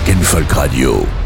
[0.00, 1.19] Rock and Folk Radio.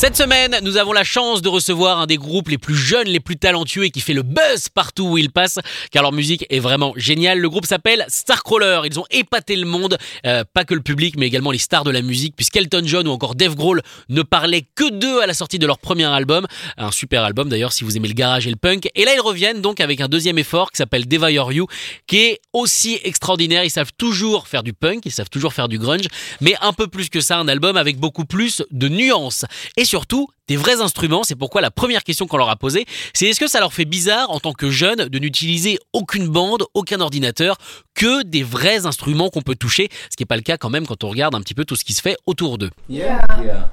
[0.00, 3.18] Cette semaine, nous avons la chance de recevoir un des groupes les plus jeunes, les
[3.18, 5.58] plus talentueux et qui fait le buzz partout où il passe,
[5.90, 7.40] car leur musique est vraiment géniale.
[7.40, 8.82] Le groupe s'appelle Starcrawler.
[8.84, 11.90] Ils ont épaté le monde, euh, pas que le public, mais également les stars de
[11.90, 15.58] la musique, puisqu'Elton John ou encore Dave Grohl ne parlaient que d'eux à la sortie
[15.58, 16.46] de leur premier album.
[16.76, 18.88] Un super album d'ailleurs si vous aimez le garage et le punk.
[18.94, 21.66] Et là, ils reviennent donc avec un deuxième effort qui s'appelle Devour You,
[22.06, 23.64] qui est aussi extraordinaire.
[23.64, 26.06] Ils savent toujours faire du punk, ils savent toujours faire du grunge,
[26.40, 29.44] mais un peu plus que ça, un album avec beaucoup plus de nuances.
[29.88, 31.24] Surtout des vrais instruments.
[31.24, 33.84] C'est pourquoi la première question qu'on leur a posée, c'est est-ce que ça leur fait
[33.84, 37.56] bizarre en tant que jeunes de n'utiliser aucune bande, aucun ordinateur,
[37.94, 40.86] que des vrais instruments qu'on peut toucher, ce qui n'est pas le cas quand même
[40.86, 42.70] quand on regarde un petit peu tout ce qui se fait autour d'eux.
[42.88, 43.20] Yeah.
[43.42, 43.70] Yeah.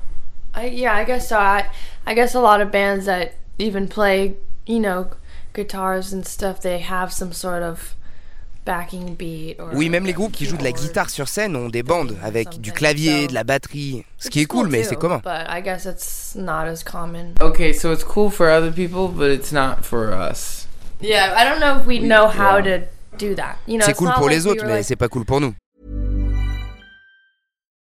[0.56, 1.36] I, yeah, I guess so.
[1.36, 1.66] I,
[2.08, 5.08] I guess a lot of bands that even play, you know,
[5.54, 7.96] guitars and stuff, they have some sort of
[9.74, 12.60] Oui, même les groupes qui jouent de la guitare sur scène ont des bandes avec
[12.60, 14.04] du clavier, de la batterie.
[14.18, 15.22] Ce qui est cool, mais c'est commun.
[17.42, 20.68] Okay, so it's cool for other people, but it's not for us.
[21.02, 22.86] Yeah, I don't know if we know how to
[23.18, 23.58] do that.
[23.68, 25.54] You know, c'est cool pour les autres, mais c'est pas cool pour nous.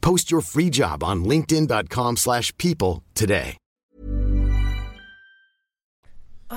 [0.00, 3.56] Post your free job on linkedin.com/people today.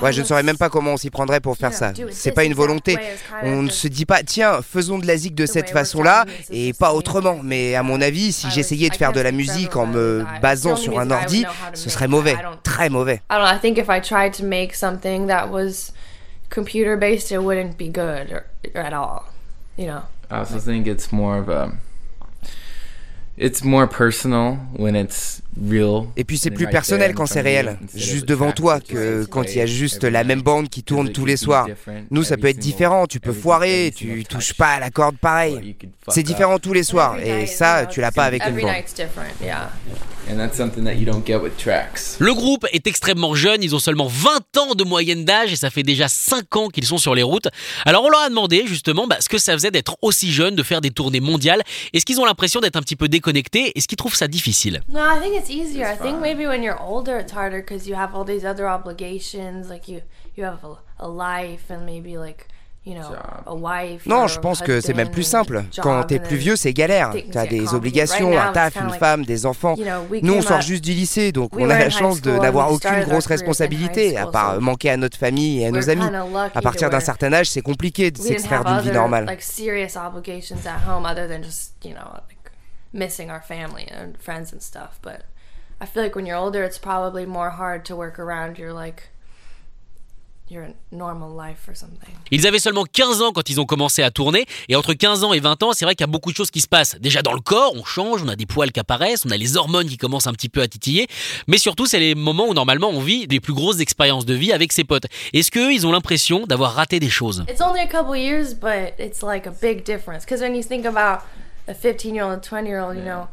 [0.02, 1.94] Ouais, je ne saurais même pas comment on s'y prendrait pour faire ça.
[2.12, 2.98] C'est pas une volonté.
[3.44, 6.94] On ne se dit pas, tiens, faisons de la zik de cette façon-là et pas
[6.94, 7.40] autrement.
[7.44, 11.00] Mais à mon avis, si j'essayais de faire de la musique en me basant sur
[11.00, 13.22] un ordi, ce serait mauvais, très mauvais.
[13.30, 15.94] I don't know, I think if I tried to make something that was
[16.50, 19.26] computer based, it wouldn't be good at all.
[19.78, 20.02] You know?
[20.32, 21.72] I also think it's more of a
[23.36, 26.06] It's more personal when it's real.
[26.16, 29.62] Et puis c'est plus personnel quand c'est réel, juste devant toi, que quand il y
[29.62, 31.68] a juste la même bande qui tourne tous les soirs.
[32.12, 35.76] Nous, ça peut être différent, tu peux foirer, tu touches pas à la corde pareil.
[36.10, 38.72] C'est différent tous les soirs, et ça, tu l'as pas avec une bande.
[42.20, 45.70] Le groupe est extrêmement jeune, ils ont seulement 20 ans de moyenne d'âge et ça
[45.70, 47.50] fait déjà 5 ans qu'ils sont sur les routes.
[47.86, 50.64] Alors on leur a demandé justement bah, ce que ça faisait d'être aussi jeune, de
[50.64, 51.62] faire des tournées mondiales.
[51.92, 53.23] Est-ce qu'ils ont l'impression d'être un petit peu déconnectés
[53.76, 54.82] Est-ce qu'ils trouvent ça difficile?
[54.90, 55.86] No, I think it's easier.
[55.86, 59.70] I think maybe when you're older it's harder because you have all these other obligations,
[59.70, 60.02] like you
[60.36, 62.48] you have a, a life and maybe like
[64.06, 65.64] non, je pense que c'est même plus simple.
[65.82, 67.14] Quand t'es plus vieux, c'est galère.
[67.32, 69.76] T'as des obligations, un taf, une femme, des enfants.
[70.22, 73.28] Nous, on sort juste du lycée, donc on a la chance de n'avoir aucune grosse
[73.28, 76.06] responsabilité, à part manquer à notre famille et à nos amis.
[76.54, 79.38] À partir d'un certain âge, c'est compliqué de s'extraire d'une vie normale.
[82.94, 85.26] Missing our family and friends and stuff but
[85.82, 89.10] I feel like when you're older it's probably more hard to work around your like
[92.32, 95.34] Ils avaient seulement 15 ans quand ils ont commencé à tourner, et entre 15 ans
[95.34, 96.96] et 20 ans, c'est vrai qu'il y a beaucoup de choses qui se passent.
[97.00, 99.58] Déjà dans le corps, on change, on a des poils qui apparaissent, on a les
[99.58, 101.08] hormones qui commencent un petit peu à titiller,
[101.48, 104.52] mais surtout c'est les moments où normalement on vit des plus grosses expériences de vie
[104.52, 105.06] avec ses potes.
[105.34, 107.46] Est-ce qu'eux, ils ont l'impression d'avoir raté des choses?
[107.50, 110.26] It's only a couple years, but it's like a big difference.
[110.26, 111.22] Because when you think about
[111.68, 113.28] a 15-year-old, 20-year-old, you know,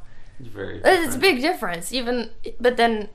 [0.84, 1.92] it's a big difference.
[1.92, 2.30] Even,
[2.60, 3.08] but then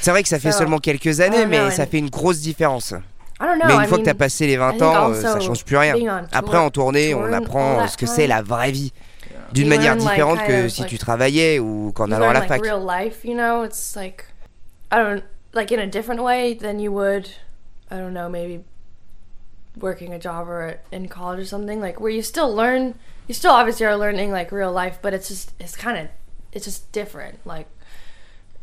[0.00, 2.94] C'est vrai que ça fait seulement quelques années, mais ça fait une grosse différence.
[3.40, 5.94] Mais une fois que tu as passé les 20 ans, euh, ça change plus rien.
[6.32, 8.92] Après, en tournée, on apprend ce que c'est la vraie vie.
[9.52, 12.62] D'une manière différente que si tu travaillais ou qu'en allant à la fac.
[15.54, 17.28] like in a different way than you would,
[17.90, 18.64] I don't know, maybe
[19.78, 22.94] working a job or in college or something, like where you still learn
[23.28, 26.08] you still obviously are learning like real life, but it's just it's kind of
[26.52, 27.38] it's just different.
[27.46, 27.66] Like,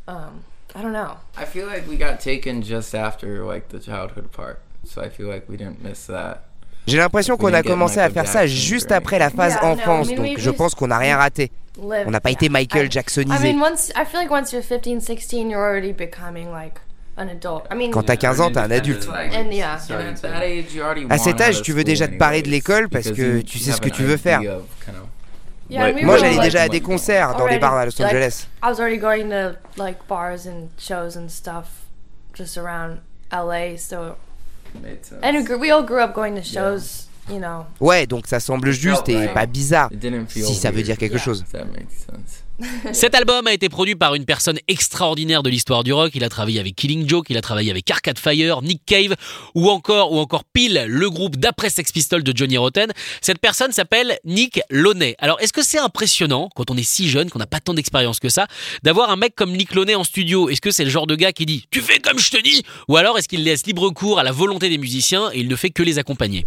[0.07, 0.43] um,
[0.75, 1.17] I don't know.
[1.35, 5.27] I feel like we got taken just after like the childhood part, so I feel
[5.27, 6.45] like we didn't miss that.
[6.87, 10.49] J'ai l'impression qu'on a commencé à faire ça juste après la phase enfance, donc je
[10.49, 11.51] pense qu'on n'a rien raté.
[11.81, 13.49] On n'a pas été Michael Jacksonisé.
[13.49, 16.81] I mean, once I feel like once you're 15, 16, you're already becoming like
[17.91, 19.07] quand t'as 15 ans, t'es un adulte.
[21.09, 23.81] À cet âge, tu veux déjà te parer de l'école parce que tu sais ce
[23.81, 24.41] que tu veux faire.
[25.69, 28.47] Moi, j'allais déjà à des concerts dans les bars à Los Angeles.
[28.63, 31.67] I was already going to like bars and shows and stuff
[32.33, 32.99] just around
[33.31, 34.15] LA, so
[35.21, 37.09] and we all grew up going to shows
[37.79, 39.89] Ouais, donc ça semble juste et pas bizarre.
[40.27, 41.45] Si ça veut dire quelque chose.
[42.93, 46.11] Cet album a été produit par une personne extraordinaire de l'histoire du rock.
[46.15, 49.15] Il a travaillé avec Killing Joke, il a travaillé avec Arcade Fire, Nick Cave
[49.55, 52.91] ou encore ou encore Peel, le groupe d'après Sex Pistols de Johnny Rotten.
[53.21, 55.15] Cette personne s'appelle Nick Loney.
[55.19, 58.19] Alors est-ce que c'est impressionnant quand on est si jeune, qu'on n'a pas tant d'expérience
[58.19, 58.47] que ça,
[58.83, 60.49] d'avoir un mec comme Nick Loney en studio?
[60.49, 62.63] Est-ce que c'est le genre de gars qui dit "Tu fais comme je te dis"
[62.87, 65.55] ou alors est-ce qu'il laisse libre cours à la volonté des musiciens et il ne
[65.55, 66.45] fait que les accompagner?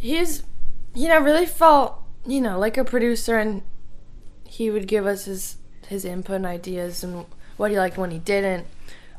[0.95, 1.95] You know, really felt,
[2.29, 3.63] you know, like a producer, and
[4.47, 5.57] he would give us his
[5.91, 7.25] his input and ideas and
[7.57, 8.65] what he liked when he didn't.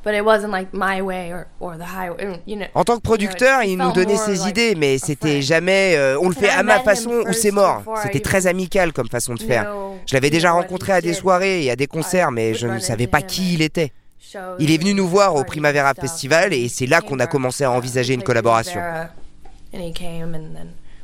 [0.04, 3.02] But it wasn't like my way or, or the highway, you know, en tant que
[3.02, 6.80] producteur, il nous donnait ses idées, mais c'était jamais euh, on le fait à ma
[6.82, 7.84] façon ou c'est mort.
[8.04, 9.74] C'était très amical comme façon de faire.
[10.06, 13.08] Je l'avais déjà rencontré à des soirées et à des concerts, mais je ne savais
[13.08, 13.94] pas qui il était.
[14.60, 17.72] Il est venu nous voir au Primavera Festival et c'est là qu'on a commencé à
[17.72, 18.82] envisager une collaboration.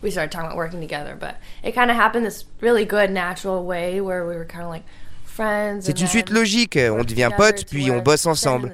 [0.01, 1.15] we started talking about working together.
[1.15, 4.69] But it kind of happened this really good, natural way where we were kind of
[4.69, 4.83] like
[5.81, 8.73] C'est une suite logique, on devient potes puis on bosse ensemble.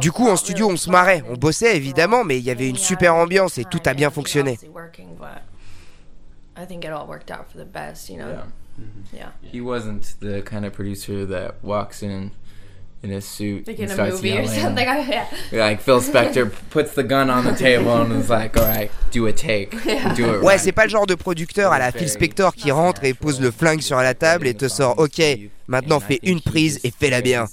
[0.00, 2.76] Du coup en studio on se marrait, on bossait évidemment mais il y avait une
[2.76, 4.58] super ambiance et tout a bien fonctionné.
[6.58, 8.30] I think it all worked out for the best, you know?
[8.30, 8.46] Yeah.
[9.12, 9.28] Yeah.
[9.42, 12.30] He wasn't the kind of producer that walks in
[13.02, 14.48] in a suit like in a movie yelling.
[14.48, 14.86] or something.
[15.08, 15.26] yeah.
[15.52, 19.26] Like Phil Spector puts the gun on the table and is like, "All right, do
[19.26, 20.14] a take, yeah.
[20.14, 23.04] do it." Ouais, c'est pas le genre de producteur à la Phil Spector qui rentre
[23.04, 25.22] et pose le flingue sur la table et te sort, "OK,
[25.68, 27.46] maintenant fais une prise et fais-la bien."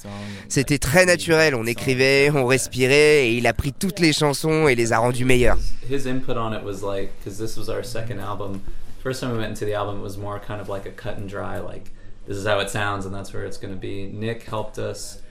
[0.49, 1.55] C'était très naturel.
[1.55, 5.25] On écrivait, on respirait et il a pris toutes les chansons et les a rendues
[5.25, 5.57] meilleures.
[5.89, 8.61] His input on it was like, because this was our second album.
[9.01, 11.17] First time we went into the album, it was more kind of like a cut
[11.17, 11.91] and dry, like
[12.25, 14.07] this is how it sounds and that's where it's going to be.
[14.07, 15.21] Nick helped us.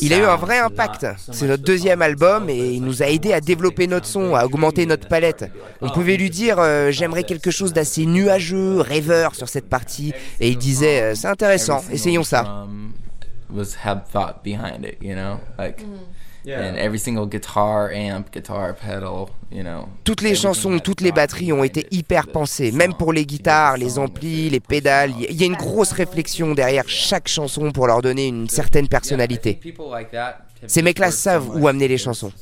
[0.00, 1.06] Il a eu un vrai impact.
[1.30, 4.84] C'est notre deuxième album et il nous a aidé à développer notre son, à augmenter
[4.84, 5.50] notre palette.
[5.80, 10.48] On pouvait lui dire euh, j'aimerais quelque chose d'assez nuageux, rêveur sur cette partie et
[10.48, 12.66] il disait euh, c'est intéressant, essayons ça.
[20.04, 23.98] Toutes les chansons, toutes les batteries ont été hyper pensées, même pour les guitares, les
[23.98, 25.12] amplis, les pédales.
[25.28, 29.60] Il y a une grosse réflexion derrière chaque chanson pour leur donner une certaine personnalité.
[30.66, 32.32] Ces mecs-là savent où amener les chansons.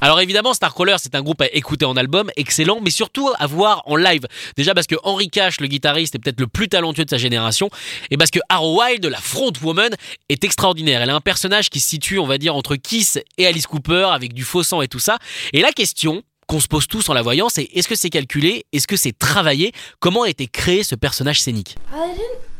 [0.00, 3.82] Alors évidemment, Starcrawler, c'est un groupe à écouter en album, excellent, mais surtout à voir
[3.86, 4.26] en live.
[4.56, 7.70] Déjà parce que Henry Cash, le guitariste, est peut-être le plus talentueux de sa génération,
[8.10, 9.94] et parce que Arrow Wild, la frontwoman,
[10.28, 11.02] est extraordinaire.
[11.02, 14.08] Elle a un personnage qui se situe, on va dire, entre Kiss et Alice Cooper,
[14.12, 15.18] avec du faux sang et tout ça.
[15.52, 18.66] Et la question qu'on se pose tous en la voyant, c'est est-ce que c'est calculé?
[18.72, 19.72] Est-ce que c'est travaillé?
[20.00, 21.76] Comment a été créé ce personnage scénique?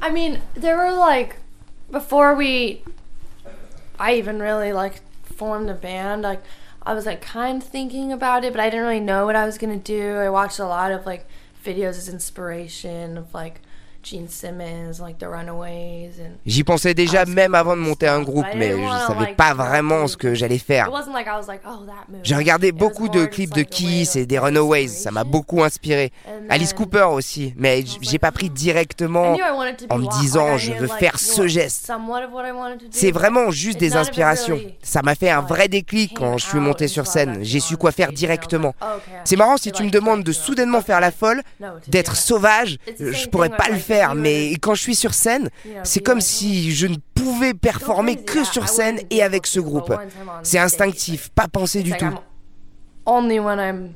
[0.03, 1.37] I mean, there were like
[1.91, 2.79] before we
[3.99, 5.03] I even really like
[5.41, 6.43] formed a band, like
[6.83, 9.47] I was like kind of thinking about it, but I didn't really know what I
[9.47, 10.17] was gonna do.
[10.17, 11.27] I watched a lot of like
[11.65, 13.63] videos as inspiration of like
[16.47, 20.17] J'y pensais déjà même avant de monter un groupe, mais je savais pas vraiment ce
[20.17, 20.91] que j'allais faire.
[20.93, 20.99] Oh,
[22.23, 26.13] J'ai regardé beaucoup de clips de Kiss et des Runaways, ça m'a beaucoup inspiré.
[26.49, 29.37] Alice Cooper aussi, mais j'ai pas pris directement
[29.91, 31.93] en me disant je veux faire ce geste.
[32.91, 34.61] C'est vraiment juste des inspirations.
[34.83, 37.41] Ça m'a fait un vrai déclic quand je suis monté sur scène.
[37.43, 38.75] J'ai su quoi faire directement.
[39.25, 41.43] C'est marrant si tu me demandes de soudainement faire la folle,
[41.89, 45.51] d'être sauvage, je pourrais pas le faire mais quand je suis sur scène,
[45.85, 49.93] c'est comme si je ne pouvais performer que sur scène et avec ce groupe.
[50.43, 52.15] C'est instinctif, pas pensé du tout.
[53.07, 53.95] Only when I'm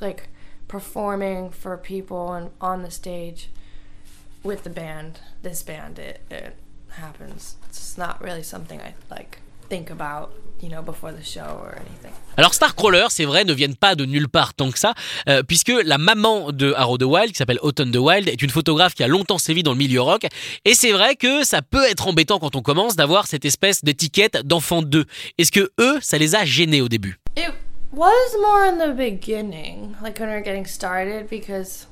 [0.00, 0.28] like
[0.68, 3.48] performing for people and on the stage
[4.42, 6.54] with the band, this band, it, it
[6.90, 7.56] happens.
[7.68, 9.38] It's not really something I like
[9.70, 10.28] think about.
[12.36, 14.92] Alors Starcrawler, c'est vrai, ne viennent pas de nulle part tant que ça,
[15.28, 18.50] euh, puisque la maman de Arrow the Wild, qui s'appelle Autumn the Wild, est une
[18.50, 20.26] photographe qui a longtemps sévi dans le milieu rock,
[20.64, 24.46] et c'est vrai que ça peut être embêtant quand on commence d'avoir cette espèce d'étiquette
[24.46, 25.06] d'enfant d'eux.
[25.38, 27.18] Est-ce que eux, ça les a gênés au début?
[27.36, 27.52] It
[27.92, 31.86] was more in the beginning, like when we were getting started, because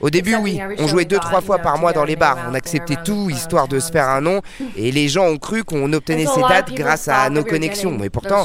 [0.00, 0.60] au début, oui.
[0.78, 2.38] On jouait deux, trois fois par mois dans les bars.
[2.48, 4.40] On acceptait tout, histoire de se faire un nom.
[4.76, 7.96] Et les gens ont cru qu'on obtenait ces dates grâce à nos connexions.
[7.98, 8.44] Mais pourtant,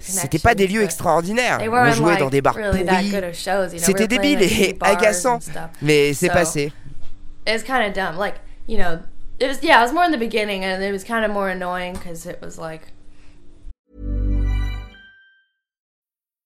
[0.00, 1.58] c'était pas des lieux extraordinaire.
[1.70, 2.84] On jouait dans des bars pourris.
[3.78, 5.38] C'était débile et agaçant.
[5.80, 6.72] Mais c'est passé.
[7.46, 8.16] It's kind of dumb.
[8.18, 8.36] Like,
[8.68, 9.00] you know,
[9.40, 11.48] it was, yeah, it was more in the beginning and it was kind of more
[11.48, 12.82] annoying because it was like,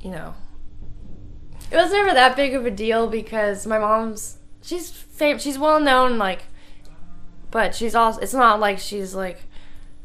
[0.00, 0.34] You know,
[1.70, 5.80] it was never that big of a deal because my mom's she's fam- she's well
[5.80, 6.42] known like,
[7.50, 9.38] but she's also it's not like she's like.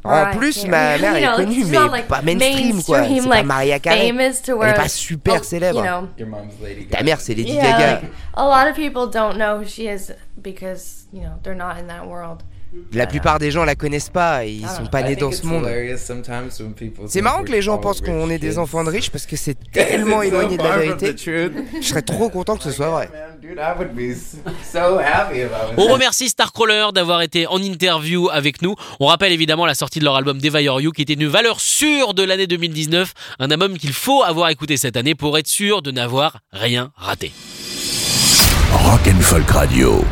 [0.07, 3.07] En plus, ma mère est connue, mais like pas mainstream, quoi.
[3.07, 4.09] C'est like, pas Maria Carey.
[4.09, 5.79] Elle est pas super oh, célèbre.
[5.79, 6.97] You know, Your mom's Lady Gaga.
[6.97, 8.01] Ta mère, c'est Lady yeah, Gaga.
[8.01, 11.79] Like, a lot of people don't know who she is because, you know, they're not
[11.79, 12.43] in that world.
[12.93, 15.67] La plupart des gens la connaissent pas, et ils sont pas nés dans ce monde.
[17.07, 19.57] C'est marrant que les gens pensent qu'on est des enfants de riches parce que c'est
[19.71, 21.15] tellement éloigné de la vérité.
[21.17, 23.09] Je serais trop content que ce soit vrai.
[25.77, 28.75] On remercie Starcrawler d'avoir été en interview avec nous.
[28.99, 32.13] On rappelle évidemment la sortie de leur album Devour You qui était une valeur sûre
[32.13, 35.91] de l'année 2019, un album qu'il faut avoir écouté cette année pour être sûr de
[35.91, 37.31] n'avoir rien raté.
[38.71, 40.03] Rock and Folk Radio.